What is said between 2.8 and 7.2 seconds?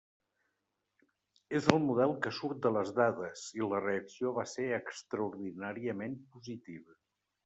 dades i la reacció va ser extraordinàriament positiva.